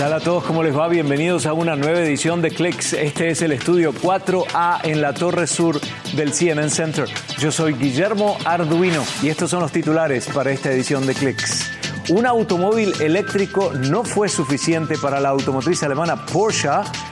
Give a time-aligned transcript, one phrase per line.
[0.00, 0.44] Tal a todos?
[0.44, 0.88] ¿Cómo les va?
[0.88, 2.94] Bienvenidos a una nueva edición de Clicks.
[2.94, 5.78] Este es el estudio 4A en la torre sur
[6.16, 7.06] del CNN Center.
[7.38, 11.70] Yo soy Guillermo Arduino y estos son los titulares para esta edición de Clicks.
[12.08, 16.70] Un automóvil eléctrico no fue suficiente para la automotriz alemana Porsche.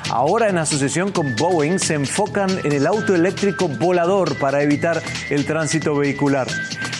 [0.09, 5.45] Ahora en asociación con Boeing se enfocan en el auto eléctrico volador para evitar el
[5.45, 6.47] tránsito vehicular.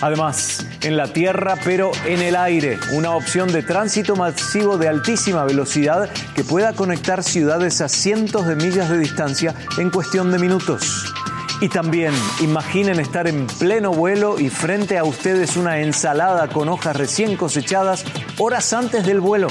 [0.02, 5.44] Además, en la tierra pero en el aire, una opción de tránsito masivo de altísima
[5.44, 11.14] velocidad que pueda conectar ciudades a cientos de millas de distancia en cuestión de minutos.
[11.61, 16.97] Y también imaginen estar en pleno vuelo y frente a ustedes una ensalada con hojas
[16.97, 18.05] recién cosechadas
[18.38, 19.48] horas antes del vuelo.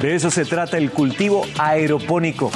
[0.00, 2.50] De eso se trata el cultivo aeropónico.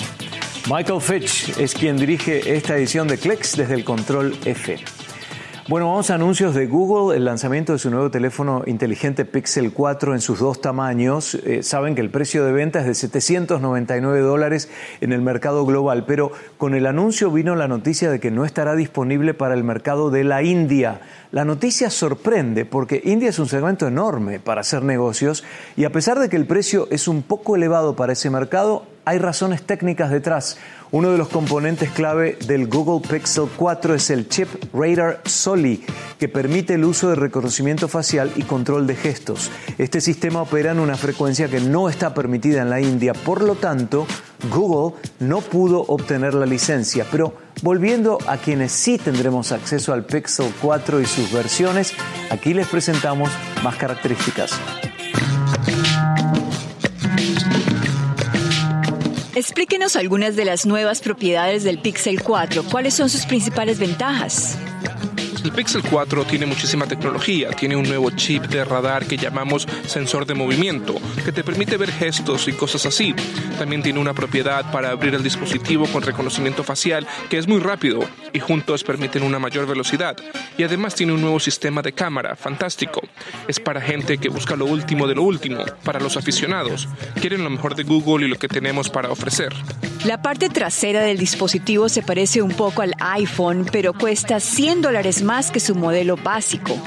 [0.68, 4.95] Michael Fitch es quien dirige esta edición de Clex desde el control F.
[5.68, 10.14] Bueno, vamos a anuncios de Google, el lanzamiento de su nuevo teléfono inteligente Pixel 4
[10.14, 11.34] en sus dos tamaños.
[11.34, 16.04] Eh, saben que el precio de venta es de 799 dólares en el mercado global,
[16.06, 20.10] pero con el anuncio vino la noticia de que no estará disponible para el mercado
[20.10, 21.00] de la India.
[21.32, 25.42] La noticia sorprende porque India es un segmento enorme para hacer negocios
[25.76, 29.18] y a pesar de que el precio es un poco elevado para ese mercado, hay
[29.18, 30.58] razones técnicas detrás.
[30.92, 35.84] Uno de los componentes clave del Google Pixel 4 es el chip Radar Soli,
[36.18, 39.50] que permite el uso de reconocimiento facial y control de gestos.
[39.78, 43.56] Este sistema opera en una frecuencia que no está permitida en la India, por lo
[43.56, 44.06] tanto,
[44.50, 47.04] Google no pudo obtener la licencia.
[47.10, 51.94] Pero volviendo a quienes sí tendremos acceso al Pixel 4 y sus versiones,
[52.30, 53.30] aquí les presentamos
[53.64, 54.52] más características.
[59.36, 62.64] Explíquenos algunas de las nuevas propiedades del Pixel 4.
[62.70, 64.56] ¿Cuáles son sus principales ventajas?
[65.46, 70.26] El Pixel 4 tiene muchísima tecnología, tiene un nuevo chip de radar que llamamos sensor
[70.26, 73.14] de movimiento, que te permite ver gestos y cosas así.
[73.56, 78.00] También tiene una propiedad para abrir el dispositivo con reconocimiento facial que es muy rápido
[78.32, 80.16] y juntos permiten una mayor velocidad.
[80.58, 83.02] Y además tiene un nuevo sistema de cámara, fantástico.
[83.46, 86.88] Es para gente que busca lo último de lo último, para los aficionados.
[87.20, 89.54] Quieren lo mejor de Google y lo que tenemos para ofrecer.
[90.04, 95.22] La parte trasera del dispositivo se parece un poco al iPhone, pero cuesta 100 dólares
[95.22, 96.80] más que su modelo básico.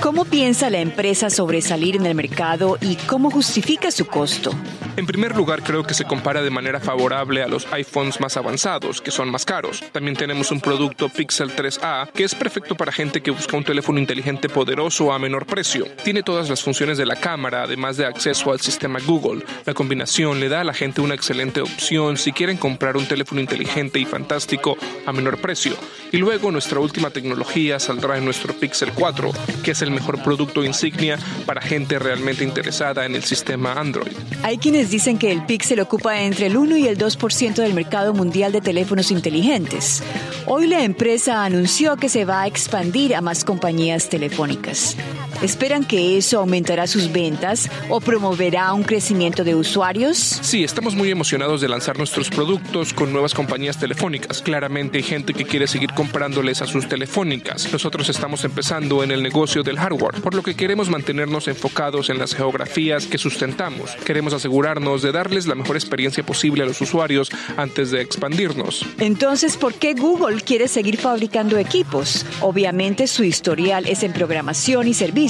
[0.00, 4.52] ¿Cómo piensa la empresa sobresalir en el mercado y cómo justifica su costo?
[4.96, 9.00] En primer lugar, creo que se compara de manera favorable a los iPhones más avanzados,
[9.00, 9.84] que son más caros.
[9.92, 14.00] También tenemos un producto Pixel 3A, que es perfecto para gente que busca un teléfono
[14.00, 15.86] inteligente poderoso a menor precio.
[16.02, 19.44] Tiene todas las funciones de la cámara, además de acceso al sistema Google.
[19.66, 23.40] La combinación le da a la gente una excelente opción si quieren comprar un teléfono
[23.40, 24.76] inteligente y fantástico
[25.06, 25.76] a menor precio.
[26.12, 29.30] Y luego nuestra última tecnología saldrá en nuestro Pixel 4,
[29.62, 34.12] que es el mejor producto insignia para gente realmente interesada en el sistema Android.
[34.42, 38.14] Hay quienes dicen que el Pixel ocupa entre el 1 y el 2% del mercado
[38.14, 40.02] mundial de teléfonos inteligentes.
[40.46, 44.96] Hoy la empresa anunció que se va a expandir a más compañías telefónicas.
[45.42, 50.18] ¿Esperan que eso aumentará sus ventas o promoverá un crecimiento de usuarios?
[50.18, 54.42] Sí, estamos muy emocionados de lanzar nuestros productos con nuevas compañías telefónicas.
[54.42, 57.72] Claramente hay gente que quiere seguir comprándoles a sus telefónicas.
[57.72, 62.18] Nosotros estamos empezando en el negocio del hardware, por lo que queremos mantenernos enfocados en
[62.18, 63.92] las geografías que sustentamos.
[64.04, 68.84] Queremos asegurarnos de darles la mejor experiencia posible a los usuarios antes de expandirnos.
[68.98, 72.26] Entonces, ¿por qué Google quiere seguir fabricando equipos?
[72.40, 75.27] Obviamente su historial es en programación y servicios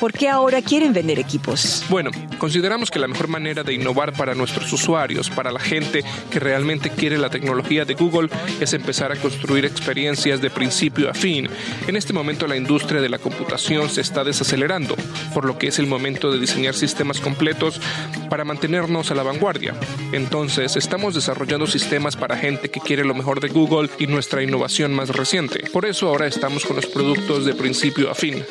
[0.00, 1.84] ¿Por qué ahora quieren vender equipos?
[1.90, 6.40] Bueno, consideramos que la mejor manera de innovar para nuestros usuarios, para la gente que
[6.40, 8.30] realmente quiere la tecnología de Google,
[8.60, 11.48] es empezar a construir experiencias de principio a fin.
[11.86, 14.96] En este momento la industria de la computación se está desacelerando,
[15.34, 17.80] por lo que es el momento de diseñar sistemas completos
[18.30, 19.74] para mantenernos a la vanguardia.
[20.12, 24.94] Entonces, estamos desarrollando sistemas para gente que quiere lo mejor de Google y nuestra innovación
[24.94, 25.64] más reciente.
[25.70, 28.42] Por eso ahora estamos con los productos de principio a fin.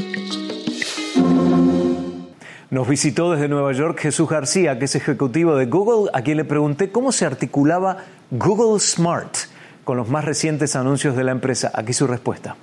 [2.74, 6.44] Nos visitó desde Nueva York Jesús García, que es ejecutivo de Google, a quien le
[6.44, 7.98] pregunté cómo se articulaba
[8.32, 9.32] Google Smart
[9.84, 11.72] con los más recientes anuncios de la empresa.
[11.72, 12.56] Aquí su respuesta.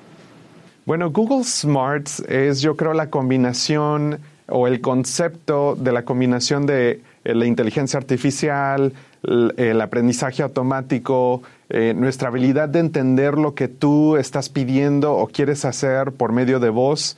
[0.85, 4.19] Bueno, Google Smarts es yo creo la combinación
[4.49, 8.93] o el concepto de la combinación de eh, la inteligencia artificial,
[9.23, 15.65] el, aprendizaje automático, eh, nuestra habilidad de entender lo que tú estás pidiendo o quieres
[15.65, 17.17] hacer por medio de voz,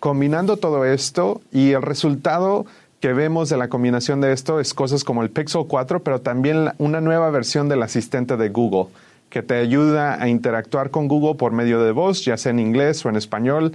[0.00, 2.66] combinando todo esto y el resultado
[3.00, 6.70] que vemos de la combinación de esto es cosas como el Pixel 4, pero también
[6.78, 8.86] una nueva versión del asistente de Google
[9.30, 13.04] que te ayuda a interactuar con Google por medio de voz, ya sea en inglés
[13.04, 13.72] o en español,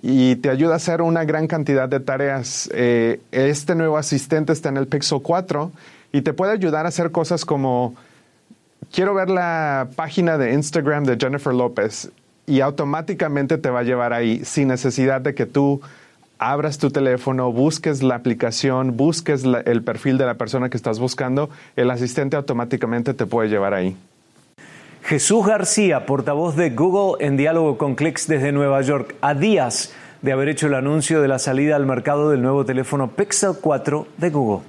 [0.00, 2.70] y te ayuda a hacer una gran cantidad de tareas.
[2.72, 5.72] Eh, este nuevo asistente está en el Pixel 4
[6.12, 7.94] y te puede ayudar a hacer cosas como,
[8.92, 12.10] quiero ver la página de Instagram de Jennifer López
[12.46, 15.80] y automáticamente te va a llevar ahí sin necesidad de que tú
[16.38, 21.50] abras tu teléfono, busques la aplicación, busques el perfil de la persona que estás buscando,
[21.76, 23.96] el asistente automáticamente te puede llevar ahí.
[25.04, 30.32] Jesús García, portavoz de Google en diálogo con Clicks desde Nueva York, a días de
[30.32, 34.30] haber hecho el anuncio de la salida al mercado del nuevo teléfono Pixel 4 de
[34.30, 34.64] Google.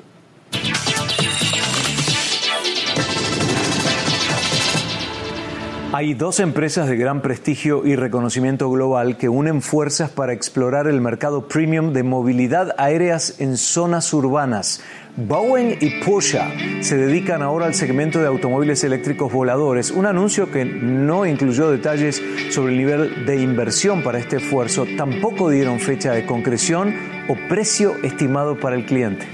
[5.96, 11.00] Hay dos empresas de gran prestigio y reconocimiento global que unen fuerzas para explorar el
[11.02, 14.82] mercado premium de movilidad aéreas en zonas urbanas.
[15.18, 20.66] Boeing y Porsche se dedican ahora al segmento de automóviles eléctricos voladores, un anuncio que
[20.66, 26.26] no incluyó detalles sobre el nivel de inversión para este esfuerzo, tampoco dieron fecha de
[26.26, 26.96] concreción
[27.28, 29.28] o precio estimado para el cliente.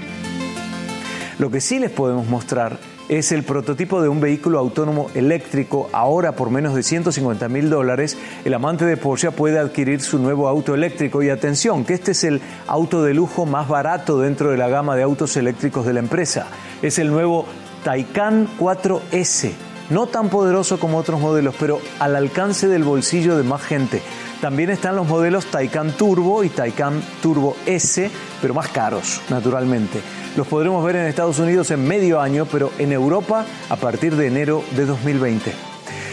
[1.38, 2.76] Lo que sí les podemos mostrar
[3.10, 5.90] es el prototipo de un vehículo autónomo eléctrico.
[5.92, 10.46] Ahora, por menos de 150 mil dólares, el amante de Porsche puede adquirir su nuevo
[10.46, 11.20] auto eléctrico.
[11.20, 14.94] Y atención, que este es el auto de lujo más barato dentro de la gama
[14.94, 16.46] de autos eléctricos de la empresa.
[16.82, 17.46] Es el nuevo
[17.82, 19.54] Taycan 4S.
[19.90, 24.02] No tan poderoso como otros modelos, pero al alcance del bolsillo de más gente.
[24.40, 28.10] También están los modelos Taycan Turbo y Taycan Turbo S,
[28.40, 30.00] pero más caros, naturalmente.
[30.34, 34.28] Los podremos ver en Estados Unidos en medio año, pero en Europa a partir de
[34.28, 35.52] enero de 2020.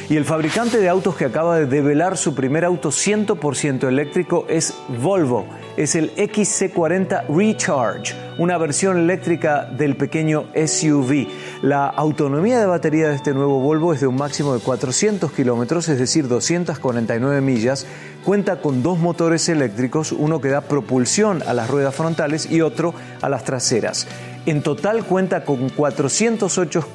[0.09, 4.73] Y el fabricante de autos que acaba de develar su primer auto 100% eléctrico es
[5.01, 5.45] Volvo.
[5.77, 11.27] Es el XC40 Recharge, una versión eléctrica del pequeño SUV.
[11.61, 15.89] La autonomía de batería de este nuevo Volvo es de un máximo de 400 kilómetros,
[15.89, 17.85] es decir, 249 millas.
[18.23, 22.93] Cuenta con dos motores eléctricos, uno que da propulsión a las ruedas frontales y otro
[23.21, 24.07] a las traseras.
[24.45, 26.89] En total cuenta con 408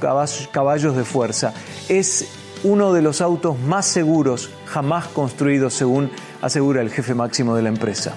[0.53, 1.53] caballos de fuerza.
[1.89, 2.29] Es
[2.65, 6.11] uno de los autos más seguros jamás construidos, según
[6.41, 8.15] asegura el jefe máximo de la empresa.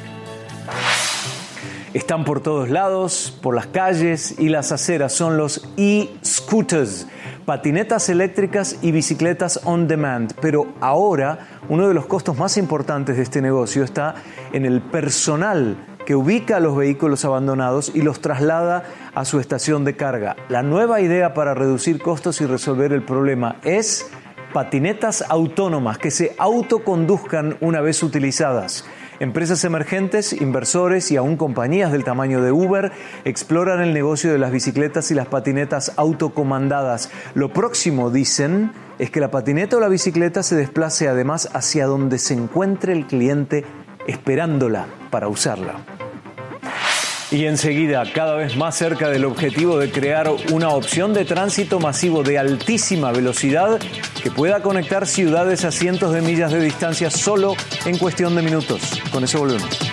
[1.95, 5.13] Están por todos lados, por las calles y las aceras.
[5.13, 7.07] Son los e-scooters,
[7.45, 10.33] patinetas eléctricas y bicicletas on demand.
[10.42, 14.15] Pero ahora uno de los costos más importantes de este negocio está
[14.51, 18.83] en el personal que ubica a los vehículos abandonados y los traslada
[19.13, 20.36] a su estación de carga.
[20.50, 24.12] La nueva idea para reducir costos y resolver el problema es
[24.51, 28.83] patinetas autónomas que se autoconduzcan una vez utilizadas.
[29.19, 32.91] Empresas emergentes, inversores y aún compañías del tamaño de Uber
[33.23, 37.09] exploran el negocio de las bicicletas y las patinetas autocomandadas.
[37.33, 42.17] Lo próximo, dicen, es que la patineta o la bicicleta se desplace además hacia donde
[42.17, 43.65] se encuentre el cliente
[44.07, 46.04] esperándola para usarla.
[47.32, 52.24] Y enseguida, cada vez más cerca del objetivo de crear una opción de tránsito masivo
[52.24, 53.79] de altísima velocidad
[54.22, 57.55] que pueda conectar ciudades a cientos de millas de distancia solo
[57.86, 58.82] en cuestión de minutos.
[59.12, 59.85] Con eso volvemos.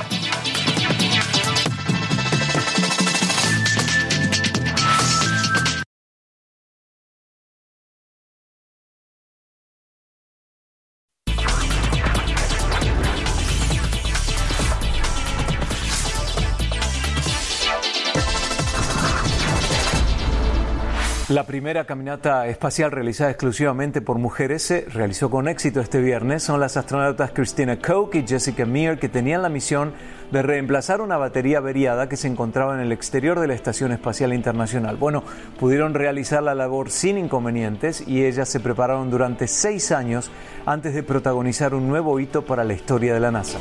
[21.32, 26.42] La primera caminata espacial realizada exclusivamente por mujeres se realizó con éxito este viernes.
[26.42, 29.94] Son las astronautas Christina Koch y Jessica Meir que tenían la misión
[30.30, 34.34] de reemplazar una batería averiada que se encontraba en el exterior de la Estación Espacial
[34.34, 34.98] Internacional.
[34.98, 35.24] Bueno,
[35.58, 40.30] pudieron realizar la labor sin inconvenientes y ellas se prepararon durante seis años
[40.66, 43.58] antes de protagonizar un nuevo hito para la historia de la NASA.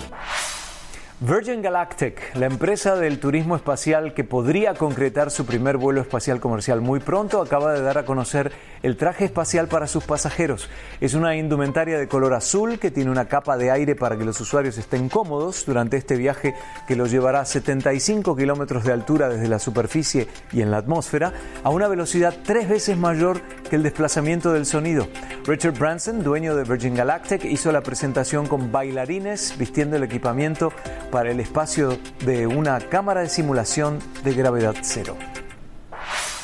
[1.24, 6.82] Virgin Galactic, la empresa del turismo espacial que podría concretar su primer vuelo espacial comercial
[6.82, 8.52] muy pronto, acaba de dar a conocer
[8.82, 10.68] el traje espacial para sus pasajeros.
[11.00, 14.42] Es una indumentaria de color azul que tiene una capa de aire para que los
[14.42, 16.56] usuarios estén cómodos durante este viaje
[16.88, 21.34] que los llevará a 75 kilómetros de altura desde la superficie y en la atmósfera
[21.64, 25.08] a una velocidad tres veces mayor que el desplazamiento del sonido.
[25.46, 30.74] Richard Branson, dueño de Virgin Galactic, hizo la presentación con bailarines vistiendo el equipamiento
[31.12, 35.16] para el espacio de una cámara de simulación de gravedad cero.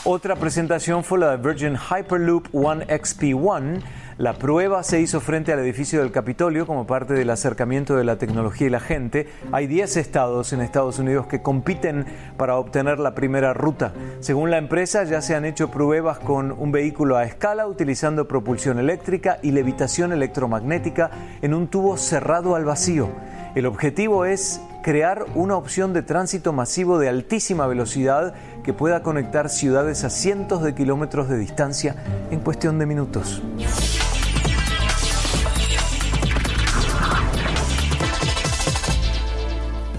[0.04, 3.82] Otra presentación fue la de Virgin Hyperloop One XP1.
[4.18, 8.18] La prueba se hizo frente al edificio del Capitolio como parte del acercamiento de la
[8.18, 9.28] tecnología y la gente.
[9.52, 13.94] Hay 10 estados en Estados Unidos que compiten para obtener la primera ruta.
[14.20, 18.80] Según la empresa, ya se han hecho pruebas con un vehículo a escala utilizando propulsión
[18.80, 21.12] eléctrica y levitación electromagnética
[21.44, 23.10] en un tubo cerrado al vacío.
[23.54, 28.34] El objetivo es crear una opción de tránsito masivo de altísima velocidad
[28.64, 31.96] que pueda conectar ciudades a cientos de kilómetros de distancia
[32.32, 33.44] en cuestión de minutos.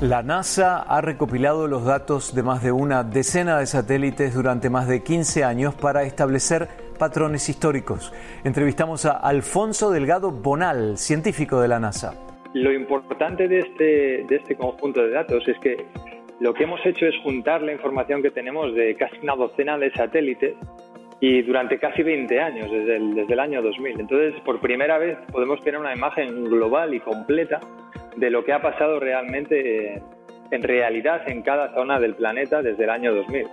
[0.01, 4.87] La NASA ha recopilado los datos de más de una decena de satélites durante más
[4.87, 6.69] de 15 años para establecer
[7.01, 8.13] patrones históricos.
[8.45, 12.15] Entrevistamos a Alfonso Delgado Bonal, científico de la NASA.
[12.55, 15.85] Lo importante de este, de este conjunto de datos es que
[16.39, 19.91] lo que hemos hecho es juntar la información que tenemos de casi una docena de
[19.91, 20.55] satélites
[21.21, 24.01] y durante casi 20 años, desde el, desde el año 2000.
[24.01, 27.61] Entonces, por primera vez podemos tener una imagen global y completa
[28.17, 30.03] de lo que ha pasado realmente
[30.51, 33.47] en realidad en cada zona del planeta desde el año 2000.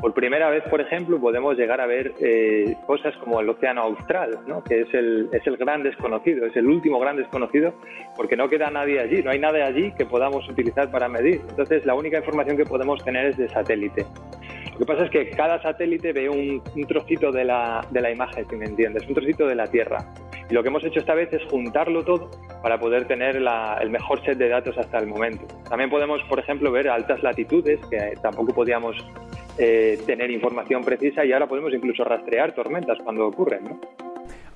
[0.00, 4.40] Por primera vez, por ejemplo, podemos llegar a ver eh, cosas como el océano austral,
[4.48, 4.64] ¿no?
[4.64, 7.72] que es el, es el gran desconocido, es el último gran desconocido,
[8.16, 11.42] porque no queda nadie allí, no hay nada allí que podamos utilizar para medir.
[11.48, 14.04] Entonces, la única información que podemos tener es de satélite.
[14.82, 18.56] Que pasa es que cada satélite ve un, trocito de la, de la imagen, si
[18.56, 20.04] me entiendes, un trocito de la Tierra.
[20.50, 22.28] Y lo que hemos hecho esta vez es juntarlo todo
[22.64, 25.46] para poder tener el mejor set de datos hasta el momento.
[25.68, 28.96] También podemos, por ejemplo, ver altas latitudes, que tampoco podíamos
[29.56, 33.62] eh, tener información precisa y ahora podemos incluso rastrear tormentas cuando ocurren.
[33.62, 33.80] ¿no?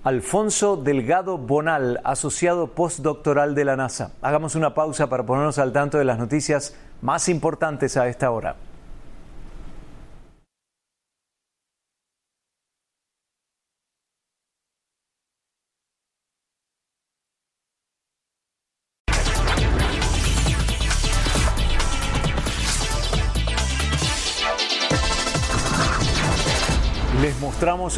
[0.02, 4.11] Alfonso Delgado Bonal, asociado postdoctoral de la NASA.
[4.23, 8.56] Hagamos una pausa para ponernos al tanto de las noticias más importantes a esta hora.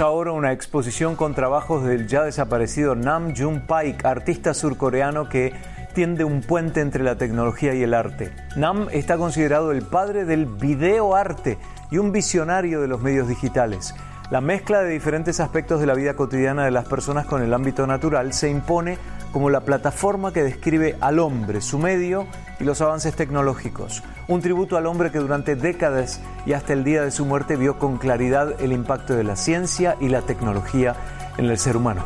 [0.01, 5.53] Ahora una exposición con trabajos del ya desaparecido Nam June Paik, artista surcoreano que
[5.95, 8.33] tiende un puente entre la tecnología y el arte.
[8.57, 11.59] Nam está considerado el padre del videoarte
[11.91, 13.95] y un visionario de los medios digitales.
[14.31, 17.87] La mezcla de diferentes aspectos de la vida cotidiana de las personas con el ámbito
[17.87, 18.99] natural se impone
[19.39, 22.27] como la plataforma que describe al hombre, su medio
[22.59, 24.03] y los avances tecnológicos.
[24.27, 27.79] Un tributo al hombre que durante décadas y hasta el día de su muerte vio
[27.79, 30.97] con claridad el impacto de la ciencia y la tecnología
[31.37, 32.05] en el ser humano.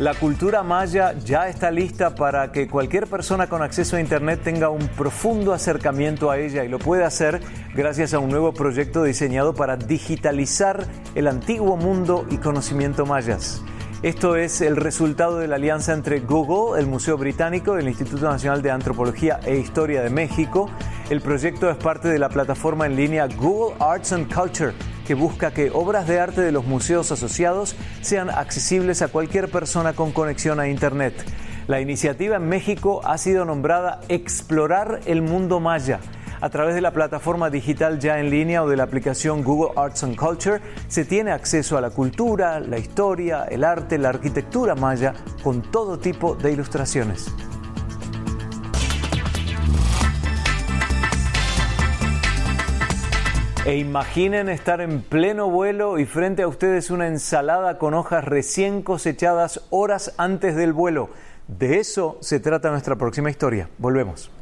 [0.00, 4.68] La cultura maya ya está lista para que cualquier persona con acceso a Internet tenga
[4.68, 7.40] un profundo acercamiento a ella y lo puede hacer
[7.76, 10.84] gracias a un nuevo proyecto diseñado para digitalizar
[11.14, 13.62] el antiguo mundo y conocimiento mayas.
[14.02, 18.62] Esto es el resultado de la alianza entre Google, el Museo Británico, el Instituto Nacional
[18.62, 20.68] de Antropología e Historia de México.
[21.08, 24.74] El proyecto es parte de la plataforma en línea Google Arts and Culture
[25.06, 29.92] que busca que obras de arte de los museos asociados sean accesibles a cualquier persona
[29.92, 31.14] con conexión a Internet.
[31.66, 36.00] La iniciativa en México ha sido nombrada Explorar el Mundo Maya.
[36.40, 40.04] A través de la plataforma digital ya en línea o de la aplicación Google Arts
[40.04, 45.14] and Culture se tiene acceso a la cultura, la historia, el arte, la arquitectura maya
[45.42, 47.32] con todo tipo de ilustraciones.
[53.66, 58.82] E imaginen estar en pleno vuelo y frente a ustedes una ensalada con hojas recién
[58.82, 61.08] cosechadas horas antes del vuelo.
[61.48, 63.70] De eso se trata nuestra próxima historia.
[63.78, 64.33] Volvemos.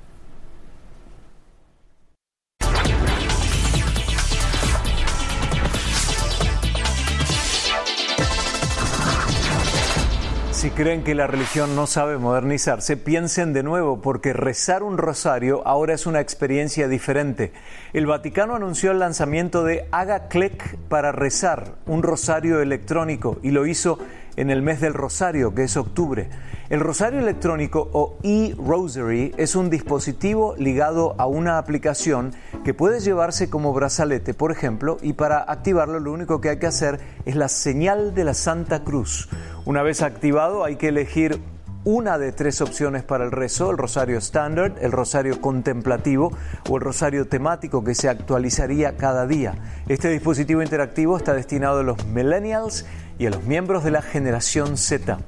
[10.75, 15.95] Creen que la religión no sabe modernizarse, piensen de nuevo, porque rezar un rosario ahora
[15.95, 17.53] es una experiencia diferente.
[17.93, 23.67] El Vaticano anunció el lanzamiento de Haga Click para rezar, un rosario electrónico, y lo
[23.67, 23.99] hizo
[24.37, 26.29] en el mes del Rosario, que es octubre.
[26.71, 32.33] El Rosario electrónico o e-Rosary es un dispositivo ligado a una aplicación
[32.65, 36.67] que puede llevarse como brazalete, por ejemplo, y para activarlo lo único que hay que
[36.67, 39.29] hacer es la señal de la Santa Cruz.
[39.65, 41.41] Una vez activado hay que elegir
[41.85, 46.33] una de tres opciones para el rezo, el rosario estándar, el rosario contemplativo
[46.69, 49.55] o el rosario temático que se actualizaría cada día.
[49.87, 52.87] Este dispositivo interactivo está destinado a los millennials
[53.21, 55.19] y a los miembros de la generación Z.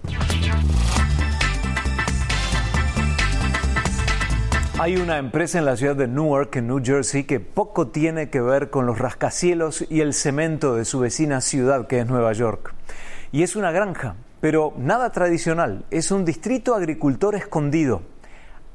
[4.80, 8.40] Hay una empresa en la ciudad de Newark, en New Jersey, que poco tiene que
[8.40, 12.74] ver con los rascacielos y el cemento de su vecina ciudad, que es Nueva York.
[13.34, 18.02] Y es una granja, pero nada tradicional, es un distrito agricultor escondido.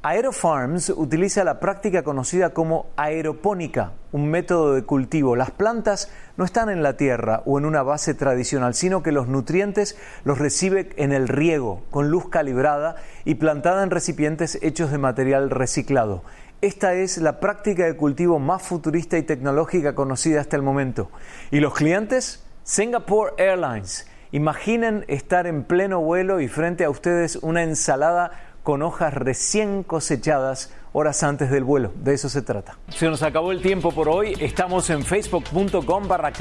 [0.02, 5.38] Aerofarms utiliza la práctica conocida como aeropónica, un método de cultivo.
[5.38, 9.30] Las plantas no están en la tierra o en una base tradicional, sino que los
[9.30, 14.98] nutrientes los recibe en el riego, con luz calibrada y plantada en recipientes hechos de
[14.98, 16.22] material reciclado.
[16.60, 21.10] Esta es la práctica de cultivo más futurista y tecnológica conocida hasta el momento.
[21.50, 22.44] ¿Y los clientes?
[22.66, 24.06] Singapore Airlines.
[24.32, 28.32] Imaginen estar en pleno vuelo y frente a ustedes una ensalada
[28.64, 31.92] con hojas recién cosechadas horas antes del vuelo.
[31.96, 32.78] De eso se trata.
[32.90, 34.36] Se nos acabó el tiempo por hoy.
[34.40, 36.32] Estamos en facebook.com barra.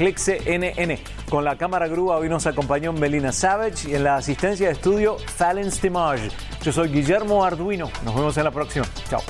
[1.29, 5.17] Con la cámara grúa hoy nos acompañó Melina Savage y en la asistencia de estudio
[5.17, 6.29] Fallon Stimage.
[6.61, 7.89] Yo soy Guillermo Arduino.
[8.03, 8.85] Nos vemos en la próxima.
[9.09, 9.21] Chao.